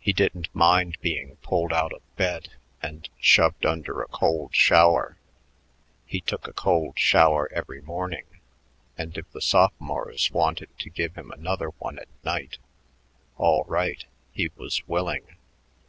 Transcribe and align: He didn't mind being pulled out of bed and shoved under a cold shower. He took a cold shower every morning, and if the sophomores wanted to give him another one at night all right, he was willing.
He 0.00 0.12
didn't 0.12 0.52
mind 0.52 0.98
being 1.00 1.36
pulled 1.36 1.72
out 1.72 1.92
of 1.92 2.02
bed 2.16 2.50
and 2.82 3.08
shoved 3.20 3.64
under 3.64 4.02
a 4.02 4.08
cold 4.08 4.52
shower. 4.52 5.16
He 6.04 6.20
took 6.20 6.48
a 6.48 6.52
cold 6.52 6.98
shower 6.98 7.48
every 7.52 7.80
morning, 7.80 8.26
and 8.98 9.16
if 9.16 9.30
the 9.30 9.40
sophomores 9.40 10.32
wanted 10.32 10.76
to 10.80 10.90
give 10.90 11.14
him 11.14 11.30
another 11.30 11.68
one 11.68 12.00
at 12.00 12.08
night 12.24 12.58
all 13.38 13.62
right, 13.68 14.04
he 14.32 14.50
was 14.56 14.84
willing. 14.88 15.24